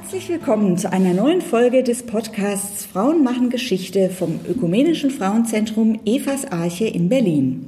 [0.00, 6.44] Herzlich willkommen zu einer neuen Folge des Podcasts Frauen machen Geschichte vom Ökumenischen Frauenzentrum Evas
[6.52, 7.66] Arche in Berlin.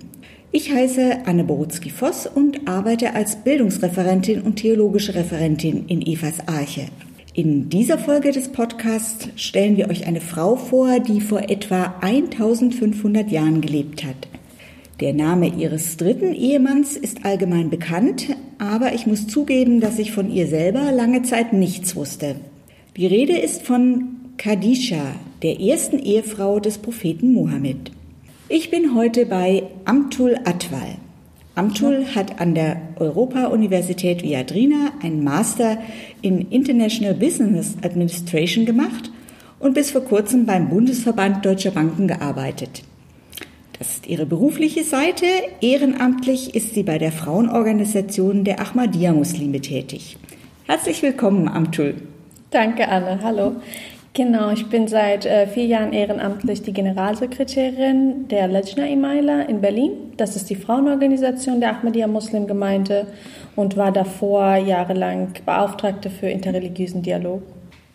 [0.53, 6.87] Ich heiße Anne Borutzki-Voss und arbeite als Bildungsreferentin und theologische Referentin in Evas Arche.
[7.35, 13.29] In dieser Folge des Podcasts stellen wir euch eine Frau vor, die vor etwa 1500
[13.29, 14.30] Jahren gelebt hat.
[15.01, 20.31] Der Name ihres dritten Ehemanns ist allgemein bekannt, aber ich muss zugeben, dass ich von
[20.31, 22.37] ihr selber lange Zeit nichts wusste.
[22.99, 27.93] Die Rede ist von Khadija, der ersten Ehefrau des Propheten Mohammed.
[28.51, 30.99] Ich bin heute bei Amtul Atwal.
[31.55, 35.79] Amtul hat an der Europa-Universität Viadrina einen Master
[36.21, 39.11] in International Business Administration gemacht
[39.61, 42.83] und bis vor kurzem beim Bundesverband Deutscher Banken gearbeitet.
[43.81, 45.25] Das ist ihre berufliche Seite.
[45.63, 50.19] Ehrenamtlich ist sie bei der Frauenorganisation der Ahmadiyya-Muslime tätig.
[50.67, 51.95] Herzlich willkommen, Amtul.
[52.51, 53.21] Danke, Anne.
[53.23, 53.53] Hallo.
[54.13, 59.93] Genau, ich bin seit äh, vier Jahren ehrenamtlich die Generalsekretärin der Lejna Imaila in Berlin.
[60.19, 63.07] Das ist die Frauenorganisation der Ahmadiyya Muslim Gemeinde
[63.57, 67.41] und war davor jahrelang Beauftragte für interreligiösen Dialog.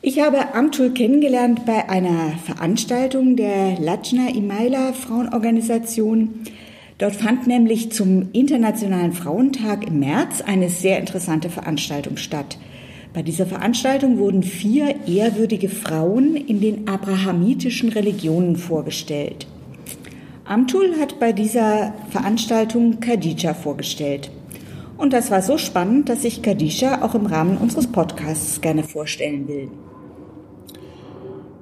[0.07, 6.43] Ich habe Amtul kennengelernt bei einer Veranstaltung der Lajna Imaila Frauenorganisation.
[6.99, 12.59] Dort fand nämlich zum Internationalen Frauentag im März eine sehr interessante Veranstaltung statt.
[13.15, 19.47] Bei dieser Veranstaltung wurden vier ehrwürdige Frauen in den abrahamitischen Religionen vorgestellt.
[20.43, 24.29] Amtul hat bei dieser Veranstaltung Khadija vorgestellt.
[24.99, 29.47] Und das war so spannend, dass ich Khadija auch im Rahmen unseres Podcasts gerne vorstellen
[29.47, 29.71] will.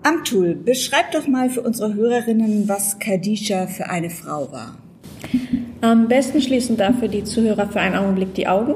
[0.03, 4.77] Amtul, beschreib doch mal für unsere Hörerinnen, was Khadija für eine Frau war.
[5.79, 8.75] Am besten schließen dafür die Zuhörer für einen Augenblick die Augen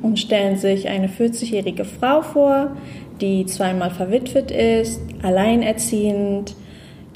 [0.00, 2.76] und stellen sich eine 40-jährige Frau vor,
[3.20, 6.54] die zweimal verwitwet ist, alleinerziehend,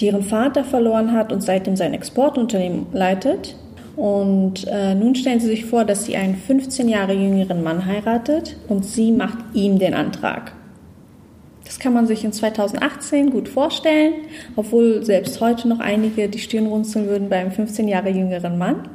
[0.01, 3.57] die ihren Vater verloren hat und seitdem sein Exportunternehmen leitet.
[3.95, 8.57] Und äh, nun stellen Sie sich vor, dass sie einen 15 Jahre jüngeren Mann heiratet
[8.69, 10.53] und sie macht ihm den Antrag.
[11.69, 14.15] Das kann man sich in 2018 gut vorstellen,
[14.57, 18.89] obwohl selbst heute noch einige die Stirn runzeln würden bei einem 15 Jahre jüngeren Mann.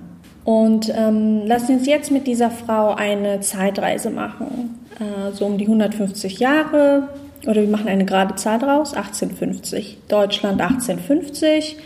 [0.43, 4.79] Und ähm, lassen uns jetzt mit dieser Frau eine Zeitreise machen.
[4.99, 7.09] Äh, so um die 150 Jahre,
[7.45, 9.99] oder wir machen eine gerade Zahl draus, 1850.
[10.07, 11.77] Deutschland 1850.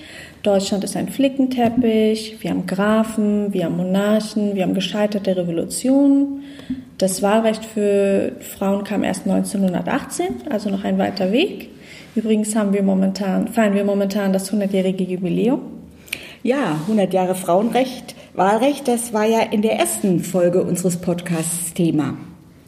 [0.48, 2.38] Deutschland ist ein Flickenteppich.
[2.40, 6.44] Wir haben Grafen, wir haben Monarchen, wir haben gescheiterte Revolutionen.
[6.98, 11.70] Das Wahlrecht für Frauen kam erst 1918, also noch ein weiter Weg.
[12.16, 15.60] Übrigens haben wir momentan, feiern wir momentan das 100-jährige Jubiläum.
[16.44, 22.16] Ja, 100 Jahre Frauenrecht, Wahlrecht, das war ja in der ersten Folge unseres Podcasts Thema.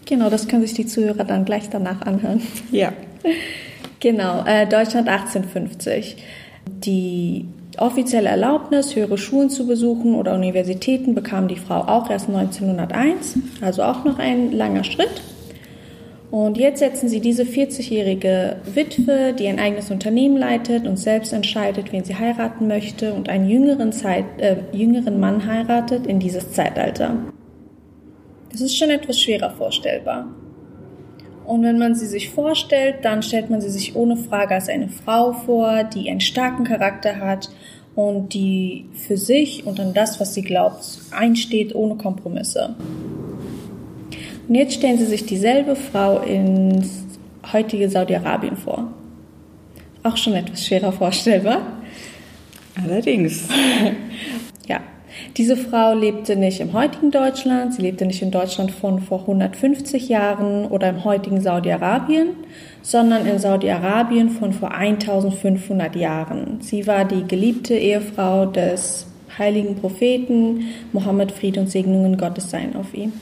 [0.05, 2.41] Genau, das können sich die Zuhörer dann gleich danach anhören.
[2.71, 2.91] Ja.
[4.01, 6.15] Genau, äh, Deutschland 1850.
[6.85, 7.45] Die
[7.77, 13.83] Offizielle Erlaubnis, höhere Schulen zu besuchen oder Universitäten bekam die Frau auch erst 1901, also
[13.83, 15.21] auch noch ein langer Schritt.
[16.31, 21.91] Und jetzt setzen sie diese 40-jährige Witwe, die ein eigenes Unternehmen leitet und selbst entscheidet,
[21.91, 27.15] wen sie heiraten möchte und einen jüngeren, Zeit, äh, jüngeren Mann heiratet, in dieses Zeitalter.
[28.51, 30.27] Das ist schon etwas schwerer vorstellbar.
[31.49, 34.87] Und wenn man sie sich vorstellt, dann stellt man sie sich ohne Frage als eine
[34.87, 37.49] Frau vor, die einen starken Charakter hat
[37.95, 42.75] und die für sich und an das, was sie glaubt, einsteht ohne Kompromisse.
[44.47, 46.87] Und jetzt stellen Sie sich dieselbe Frau ins
[47.51, 48.93] heutige Saudi-Arabien vor.
[50.03, 51.63] Auch schon etwas schwerer vorstellbar.
[52.75, 53.47] Allerdings.
[54.67, 54.81] ja,
[55.37, 60.09] diese Frau lebte nicht im heutigen Deutschland, sie lebte nicht in Deutschland von vor 150
[60.09, 62.29] Jahren oder im heutigen Saudi-Arabien,
[62.81, 66.59] sondern in Saudi-Arabien von vor 1500 Jahren.
[66.61, 69.07] Sie war die geliebte Ehefrau des
[69.37, 73.13] heiligen Propheten, Mohammed Fried und Segnungen Gottes seien auf ihm.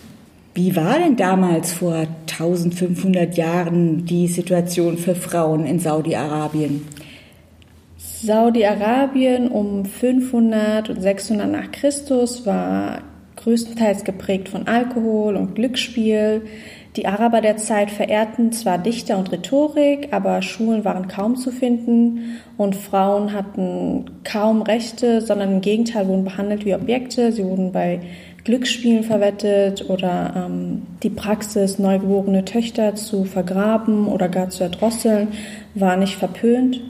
[0.55, 6.81] Wie war denn damals vor 1500 Jahren die Situation für Frauen in Saudi-Arabien?
[8.23, 13.03] Saudi-Arabien um 500 und 600 nach Christus war
[13.35, 16.41] größtenteils geprägt von Alkohol und Glücksspiel.
[16.95, 22.39] Die Araber der Zeit verehrten zwar Dichter und Rhetorik, aber Schulen waren kaum zu finden
[22.57, 27.31] und Frauen hatten kaum Rechte, sondern im Gegenteil wurden behandelt wie Objekte.
[27.31, 27.99] Sie wurden bei
[28.45, 35.27] Glücksspielen verwettet oder ähm, die Praxis, neugeborene Töchter zu vergraben oder gar zu erdrosseln,
[35.75, 36.81] war nicht verpönt.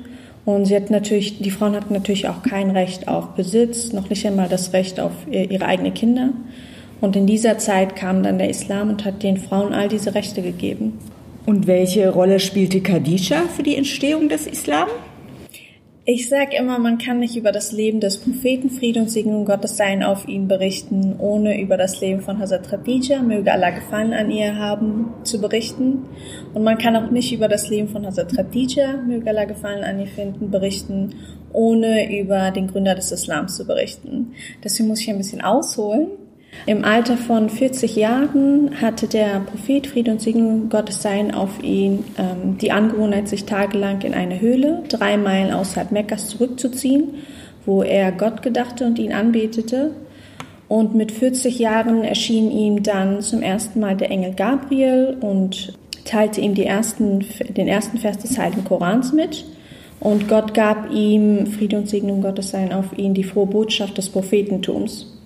[0.47, 4.25] Und sie hat natürlich, die Frauen hatten natürlich auch kein Recht auf Besitz, noch nicht
[4.25, 6.29] einmal das Recht auf ihre eigenen Kinder.
[7.01, 10.41] Und in dieser Zeit kam dann der Islam und hat den Frauen all diese Rechte
[10.41, 10.99] gegeben.
[11.45, 14.87] Und welche Rolle spielte Khadija für die Entstehung des Islam?
[16.09, 19.75] Ich sage immer, man kann nicht über das Leben des Propheten Friede und Segen Gottes
[19.75, 24.31] sein auf ihn berichten, ohne über das Leben von Hazrat Khadija, möge Allah Gefallen an
[24.31, 26.05] ihr haben, zu berichten.
[26.53, 29.99] Und man kann auch nicht über das Leben von Hazrat Khadija, möge Allah Gefallen an
[29.99, 31.13] ihr finden, berichten,
[31.51, 34.31] ohne über den Gründer des Islams zu berichten.
[34.63, 36.07] Deswegen muss ich ein bisschen ausholen.
[36.65, 42.03] Im Alter von 40 Jahren hatte der Prophet Friede und Segen Gottes sein auf ihn
[42.17, 47.15] ähm, die Angewohnheit, sich tagelang in eine Höhle drei Meilen außerhalb Mekkas zurückzuziehen,
[47.65, 49.91] wo er Gott gedachte und ihn anbetete.
[50.67, 55.73] Und mit 40 Jahren erschien ihm dann zum ersten Mal der Engel Gabriel und
[56.03, 59.45] teilte ihm ersten, den ersten Vers des Heiligen Korans mit.
[59.99, 64.09] Und Gott gab ihm, Friede und Segen Gottes sein auf ihn, die frohe Botschaft des
[64.09, 65.16] Prophetentums.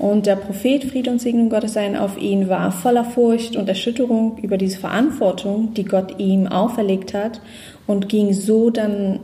[0.00, 4.38] Und der Prophet, Friede und Segen Gottes seien auf ihn, war voller Furcht und Erschütterung
[4.40, 7.42] über diese Verantwortung, die Gott ihm auferlegt hat
[7.86, 9.20] und ging so dann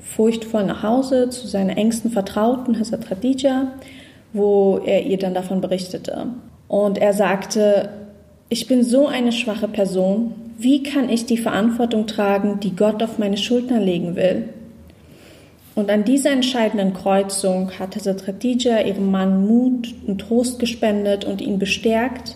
[0.00, 3.68] furchtvoll nach Hause zu seiner engsten Vertrauten, Hazrat Khadija,
[4.32, 6.26] wo er ihr dann davon berichtete.
[6.66, 7.90] Und er sagte,
[8.48, 13.18] ich bin so eine schwache Person, wie kann ich die Verantwortung tragen, die Gott auf
[13.18, 14.48] meine Schultern legen will?
[15.78, 21.60] Und an dieser entscheidenden Kreuzung hat Hazrat ihrem Mann Mut und Trost gespendet und ihn
[21.60, 22.34] bestärkt,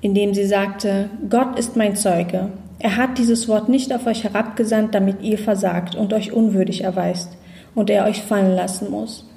[0.00, 2.48] indem sie sagte, Gott ist mein Zeuge.
[2.78, 7.36] Er hat dieses Wort nicht auf euch herabgesandt, damit ihr versagt und euch unwürdig erweist
[7.74, 9.28] und er euch fallen lassen muss.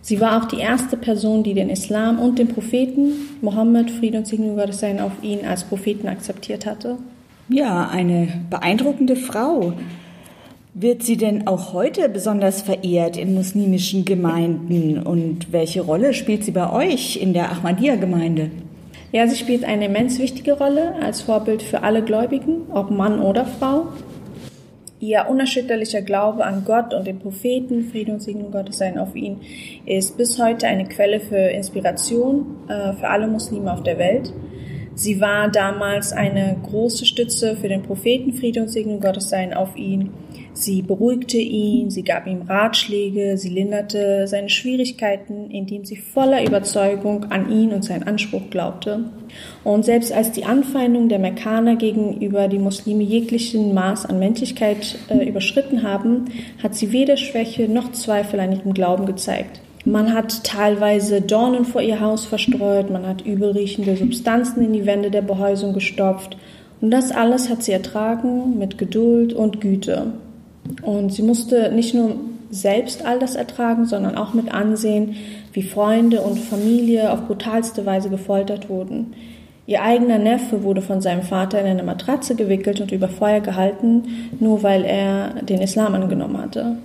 [0.00, 3.10] Sie war auch die erste Person, die den Islam und den Propheten
[3.40, 6.96] Mohammed, Friede und Segen Gottes seien auf ihn als Propheten akzeptiert hatte.
[7.48, 9.72] Ja, eine beeindruckende Frau.
[10.74, 16.50] Wird sie denn auch heute besonders verehrt in muslimischen Gemeinden und welche Rolle spielt sie
[16.50, 18.50] bei euch in der Ahmadiyya-Gemeinde?
[19.10, 23.46] Ja, sie spielt eine immens wichtige Rolle als Vorbild für alle Gläubigen, ob Mann oder
[23.46, 23.86] Frau.
[25.00, 29.38] Ihr unerschütterlicher Glaube an Gott und den Propheten, Frieden und Segen Gottes seien auf ihn,
[29.86, 34.34] ist bis heute eine Quelle für Inspiration äh, für alle Muslime auf der Welt.
[34.94, 39.76] Sie war damals eine große Stütze für den Propheten, Friede und Segen Gottes seien auf
[39.76, 40.10] ihn
[40.60, 47.26] Sie beruhigte ihn, sie gab ihm Ratschläge, sie linderte seine Schwierigkeiten, indem sie voller Überzeugung
[47.30, 49.04] an ihn und seinen Anspruch glaubte.
[49.62, 55.28] Und selbst als die Anfeindungen der Mekkaner gegenüber die Muslime jeglichen Maß an Menschlichkeit äh,
[55.28, 56.24] überschritten haben,
[56.60, 59.60] hat sie weder Schwäche noch Zweifel an ihrem Glauben gezeigt.
[59.84, 65.12] Man hat teilweise Dornen vor ihr Haus verstreut, man hat übelriechende Substanzen in die Wände
[65.12, 66.36] der Behäusung gestopft.
[66.80, 70.14] Und das alles hat sie ertragen mit Geduld und Güte.
[70.82, 72.16] Und sie musste nicht nur
[72.50, 75.16] selbst all das ertragen, sondern auch mit ansehen,
[75.52, 79.14] wie Freunde und Familie auf brutalste Weise gefoltert wurden.
[79.66, 84.30] Ihr eigener Neffe wurde von seinem Vater in eine Matratze gewickelt und über Feuer gehalten,
[84.40, 86.78] nur weil er den Islam angenommen hatte.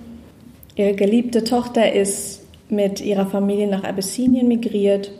[0.76, 5.12] Ihre geliebte Tochter ist mit ihrer Familie nach Abyssinien migriert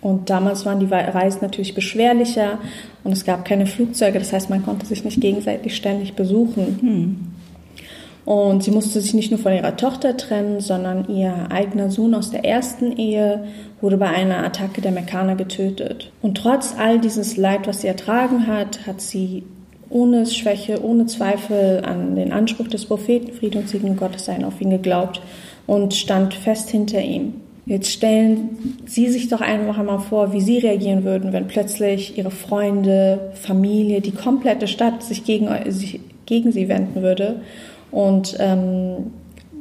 [0.00, 2.58] und damals waren die Reisen natürlich beschwerlicher
[3.04, 6.78] und es gab keine Flugzeuge, das heißt, man konnte sich nicht gegenseitig ständig besuchen.
[6.80, 7.39] Hm.
[8.30, 12.30] Und sie musste sich nicht nur von ihrer Tochter trennen, sondern ihr eigener Sohn aus
[12.30, 13.42] der ersten Ehe
[13.80, 16.12] wurde bei einer Attacke der Mekkaner getötet.
[16.22, 19.42] Und trotz all dieses Leid, was sie ertragen hat, hat sie
[19.88, 24.60] ohne Schwäche, ohne Zweifel an den Anspruch des Propheten, Friede und Segen Gottes sein, auf
[24.60, 25.20] ihn geglaubt
[25.66, 27.34] und stand fest hinter ihm.
[27.66, 32.30] Jetzt stellen Sie sich doch einfach einmal vor, wie Sie reagieren würden, wenn plötzlich Ihre
[32.30, 37.40] Freunde, Familie, die komplette Stadt sich gegen, sich gegen Sie wenden würde
[37.90, 39.12] und ähm,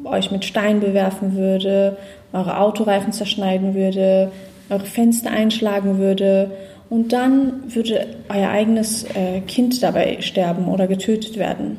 [0.04, 1.98] euch mit Steinen bewerfen würde,
[2.34, 4.32] eure Autoreifen zerschneiden würde,
[4.70, 6.52] eure Fenster einschlagen würde
[6.90, 11.78] und dann würde euer eigenes äh, Kind dabei sterben oder getötet werden.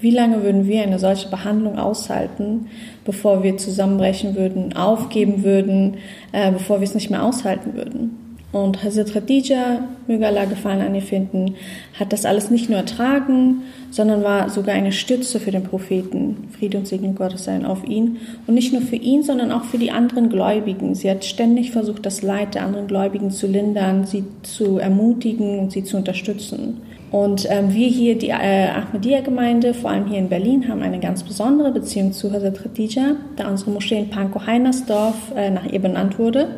[0.00, 2.68] Wie lange würden wir eine solche Behandlung aushalten,
[3.04, 5.96] bevor wir zusammenbrechen würden, aufgeben würden,
[6.32, 8.27] äh, bevor wir es nicht mehr aushalten würden?
[8.50, 11.56] Und Hazrat Khadija, möge Allah Gefallen an ihr finden,
[11.98, 16.48] hat das alles nicht nur ertragen, sondern war sogar eine Stütze für den Propheten.
[16.58, 18.16] Friede und Segen Gottes seien auf ihn.
[18.46, 20.94] Und nicht nur für ihn, sondern auch für die anderen Gläubigen.
[20.94, 25.72] Sie hat ständig versucht, das Leid der anderen Gläubigen zu lindern, sie zu ermutigen und
[25.72, 26.80] sie zu unterstützen.
[27.10, 31.22] Und ähm, wir hier, die äh, Ahmadiyya-Gemeinde, vor allem hier in Berlin, haben eine ganz
[31.22, 36.48] besondere Beziehung zu Hazrat Khadija, da unsere Moschee in Pankow-Heinersdorf äh, nach ihr benannt wurde.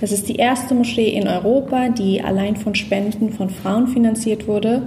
[0.00, 4.82] Das ist die erste Moschee in Europa, die allein von Spenden von Frauen finanziert wurde.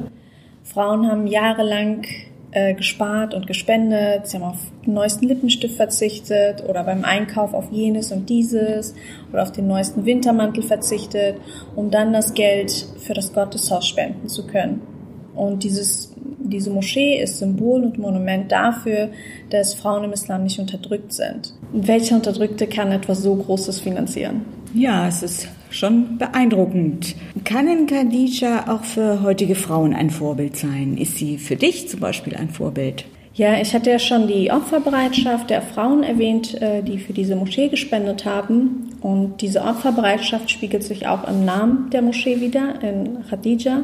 [0.63, 2.05] Frauen haben jahrelang
[2.51, 7.71] äh, gespart und gespendet, sie haben auf den neuesten Lippenstift verzichtet oder beim Einkauf auf
[7.71, 8.93] jenes und dieses
[9.33, 11.37] oder auf den neuesten Wintermantel verzichtet,
[11.75, 14.81] um dann das Geld für das Gotteshaus spenden zu können.
[15.33, 16.13] Und dieses
[16.43, 19.09] diese Moschee ist Symbol und Monument dafür,
[19.49, 21.53] dass Frauen im Islam nicht unterdrückt sind.
[21.71, 24.45] Welcher Unterdrückte kann etwas so Großes finanzieren?
[24.73, 27.15] Ja, es ist schon beeindruckend.
[27.43, 30.97] Kann Khadija auch für heutige Frauen ein Vorbild sein?
[30.97, 33.05] Ist sie für dich zum Beispiel ein Vorbild?
[33.33, 37.69] Ja, ich hatte ja schon die Opferbereitschaft der Frauen erwähnt, äh, die für diese Moschee
[37.69, 38.89] gespendet haben.
[39.01, 43.83] Und diese Opferbereitschaft spiegelt sich auch im Namen der Moschee wieder, in Khadija.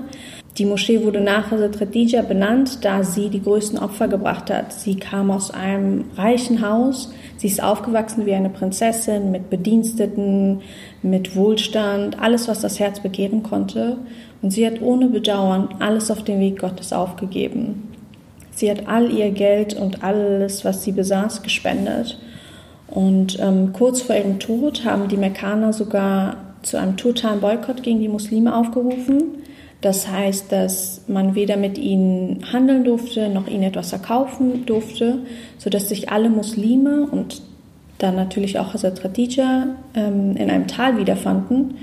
[0.57, 4.73] Die Moschee wurde nach Hazrat Khadija benannt, da sie die größten Opfer gebracht hat.
[4.73, 7.13] Sie kam aus einem reichen Haus.
[7.37, 10.61] Sie ist aufgewachsen wie eine Prinzessin mit Bediensteten,
[11.03, 13.97] mit Wohlstand, alles, was das Herz begehren konnte.
[14.41, 17.91] Und sie hat ohne Bedauern alles auf den Weg Gottes aufgegeben.
[18.55, 22.17] Sie hat all ihr Geld und alles, was sie besaß, gespendet.
[22.87, 27.99] Und ähm, kurz vor ihrem Tod haben die Mekkaner sogar zu einem totalen Boykott gegen
[27.99, 29.43] die Muslime aufgerufen.
[29.81, 35.19] Das heißt, dass man weder mit ihnen handeln durfte, noch ihnen etwas verkaufen durfte,
[35.57, 37.41] sodass sich alle Muslime und
[37.99, 41.75] dann natürlich auch Hazrat Khadija ähm, in einem Tal wiederfanden.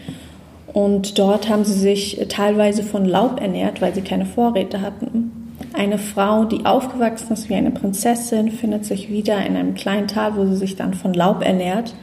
[0.73, 5.55] Und dort haben sie sich teilweise von Laub ernährt, weil sie keine Vorräte hatten.
[5.73, 10.37] Eine Frau, die aufgewachsen ist wie eine Prinzessin, findet sich wieder in einem kleinen Tal,
[10.37, 11.95] wo sie sich dann von Laub ernährt.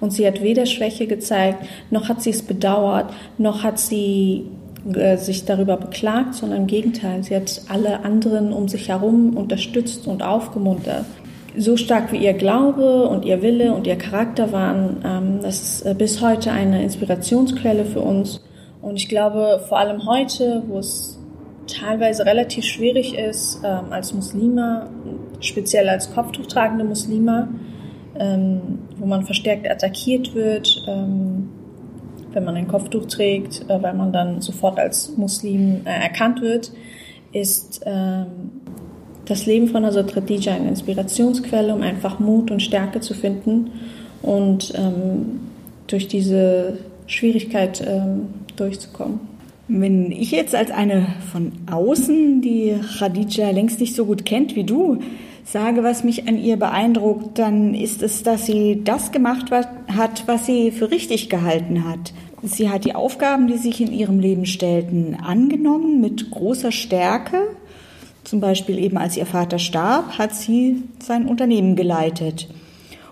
[0.00, 4.46] Und sie hat weder Schwäche gezeigt, noch hat sie es bedauert, noch hat sie
[4.94, 10.06] äh, sich darüber beklagt, sondern im Gegenteil, sie hat alle anderen um sich herum unterstützt
[10.06, 11.04] und aufgemuntert.
[11.56, 15.86] So stark wie ihr Glaube und ihr Wille und ihr Charakter waren, ähm, das ist
[15.86, 18.42] äh, bis heute eine Inspirationsquelle für uns.
[18.82, 21.18] Und ich glaube, vor allem heute, wo es
[21.66, 24.88] teilweise relativ schwierig ist, ähm, als Muslime,
[25.40, 27.48] speziell als Kopftuch tragende Muslime,
[28.18, 30.84] ähm, wo man verstärkt attackiert wird,
[32.36, 36.70] wenn man ein Kopftuch trägt, äh, weil man dann sofort als Muslim äh, erkannt wird,
[37.32, 38.26] ist ähm,
[39.24, 43.72] das Leben von Hazrat Khadija eine Inspirationsquelle, um einfach Mut und Stärke zu finden
[44.22, 45.40] und ähm,
[45.86, 49.20] durch diese Schwierigkeit ähm, durchzukommen.
[49.68, 54.62] Wenn ich jetzt als eine von außen, die Khadija längst nicht so gut kennt wie
[54.62, 54.98] du,
[55.46, 60.46] sage, was mich an ihr beeindruckt, dann ist es, dass sie das gemacht hat, was
[60.46, 62.12] sie für richtig gehalten hat.
[62.48, 67.38] Sie hat die Aufgaben, die sich in ihrem Leben stellten, angenommen mit großer Stärke.
[68.24, 72.48] Zum Beispiel eben als ihr Vater starb, hat sie sein Unternehmen geleitet.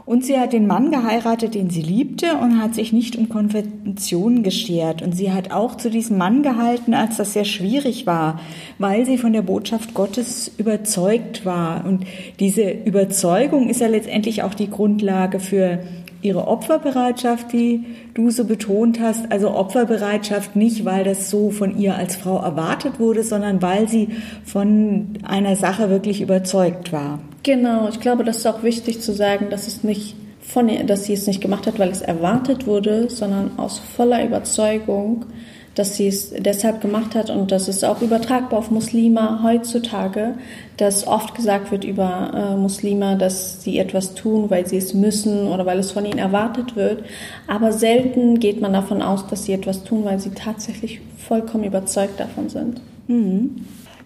[0.07, 4.43] Und sie hat den Mann geheiratet, den sie liebte und hat sich nicht um Konventionen
[4.43, 5.01] geschert.
[5.01, 8.39] Und sie hat auch zu diesem Mann gehalten, als das sehr schwierig war,
[8.79, 11.87] weil sie von der Botschaft Gottes überzeugt war.
[11.87, 12.05] Und
[12.39, 15.81] diese Überzeugung ist ja letztendlich auch die Grundlage für
[16.25, 19.31] ihre Opferbereitschaft, die du so betont hast.
[19.31, 24.09] Also Opferbereitschaft nicht, weil das so von ihr als Frau erwartet wurde, sondern weil sie
[24.45, 27.19] von einer Sache wirklich überzeugt war.
[27.43, 31.05] Genau, ich glaube, das ist auch wichtig zu sagen, dass es nicht von ihr, dass
[31.05, 35.27] sie es nicht gemacht hat, weil es erwartet wurde, sondern aus voller Überzeugung,
[35.75, 40.35] dass sie es deshalb gemacht hat und das ist auch übertragbar auf Muslime heutzutage,
[40.77, 45.49] dass oft gesagt wird über äh, Muslime, dass sie etwas tun, weil sie es müssen
[45.49, 47.05] oder weil es von ihnen erwartet wird,
[47.47, 52.21] aber selten geht man davon aus, dass sie etwas tun, weil sie tatsächlich vollkommen überzeugt
[52.21, 52.81] davon sind.
[53.09, 53.57] Mhm.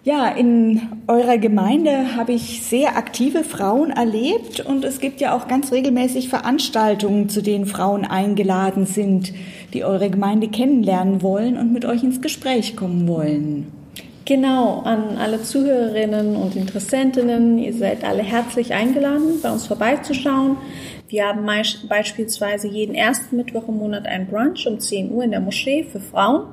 [0.05, 5.49] Ja, in eurer Gemeinde habe ich sehr aktive Frauen erlebt und es gibt ja auch
[5.49, 9.33] ganz regelmäßig Veranstaltungen, zu denen Frauen eingeladen sind,
[9.73, 13.71] die eure Gemeinde kennenlernen wollen und mit euch ins Gespräch kommen wollen.
[14.25, 20.57] Genau, an alle Zuhörerinnen und Interessentinnen, ihr seid alle herzlich eingeladen, bei uns vorbeizuschauen.
[21.07, 21.47] Wir haben
[21.87, 25.99] beispielsweise jeden ersten Mittwoch im Monat ein Brunch um 10 Uhr in der Moschee für
[25.99, 26.43] Frauen.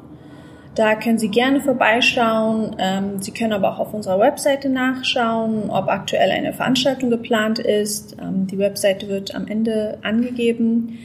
[0.75, 2.77] Da können Sie gerne vorbeischauen.
[2.79, 8.17] Ähm, Sie können aber auch auf unserer Webseite nachschauen, ob aktuell eine Veranstaltung geplant ist.
[8.21, 10.99] Ähm, die Webseite wird am Ende angegeben.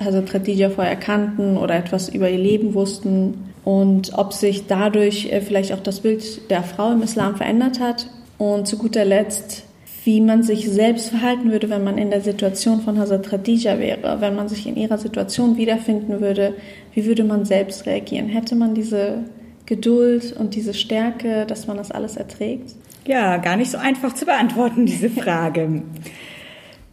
[0.03, 3.53] Hazrat Khadija vorher kannten oder etwas über ihr Leben wussten.
[3.65, 8.07] und ob sich dadurch äh, vielleicht auch das Bild der Frau im Islam verändert hat.
[8.45, 9.65] Und zu guter Letzt,
[10.05, 14.21] wie man sich selbst verhalten würde, wenn man in der Situation von Hazrat Khadija wäre,
[14.21, 16.53] wenn man sich in ihrer Situation wiederfinden würde,
[16.93, 18.29] wie würde man selbst reagieren?
[18.29, 19.25] Hätte man diese
[19.65, 22.75] Geduld und diese Stärke, dass man das alles erträgt?
[23.07, 25.81] Ja, gar nicht so einfach zu beantworten, diese Frage.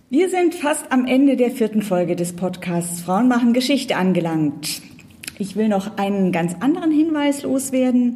[0.09, 4.81] Wir sind fast am Ende der vierten Folge des Podcasts Frauen machen Geschichte angelangt.
[5.37, 8.15] Ich will noch einen ganz anderen Hinweis loswerden.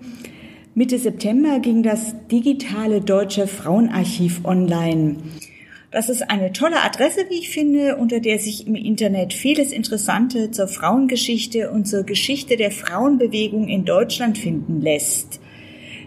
[0.78, 5.16] Mitte September ging das digitale Deutsche Frauenarchiv online.
[5.90, 10.52] Das ist eine tolle Adresse, wie ich finde, unter der sich im Internet vieles Interessante
[10.52, 15.40] zur Frauengeschichte und zur Geschichte der Frauenbewegung in Deutschland finden lässt.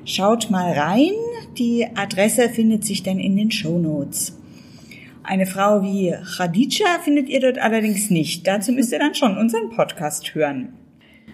[0.04, 1.14] Schaut mal rein.
[1.56, 4.38] Die Adresse findet sich dann in den Show Notes.
[5.22, 8.46] Eine Frau wie Khadija findet ihr dort allerdings nicht.
[8.46, 10.77] Dazu müsst ihr dann schon unseren Podcast hören.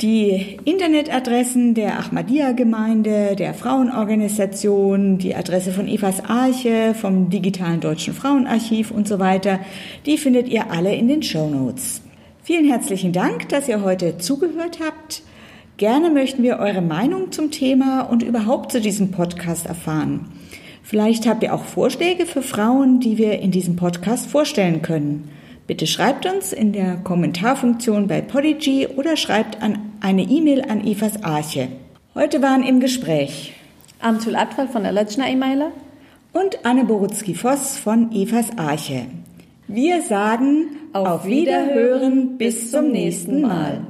[0.01, 8.91] Die Internetadressen der Ahmadiyya-Gemeinde, der Frauenorganisation, die Adresse von Evas Arche, vom digitalen Deutschen Frauenarchiv
[8.91, 9.61] und so weiter,
[10.05, 12.01] die findet ihr alle in den Show Notes.
[12.43, 15.23] Vielen herzlichen Dank, dass ihr heute zugehört habt.
[15.77, 20.27] Gerne möchten wir eure Meinung zum Thema und überhaupt zu diesem Podcast erfahren.
[20.83, 25.31] Vielleicht habt ihr auch Vorschläge für Frauen, die wir in diesem Podcast vorstellen können.
[25.67, 31.23] Bitte schreibt uns in der Kommentarfunktion bei Podigy oder schreibt an eine E-Mail an Evas
[31.25, 31.69] Arche.
[32.15, 33.55] Heute waren im Gespräch
[33.99, 35.71] Amtul Atwal von der Lajna Emaila
[36.35, 39.07] und Anne Borutzki-Voss von Evas Arche.
[39.67, 43.87] Wir sagen auf Wiederhören bis zum nächsten Mal.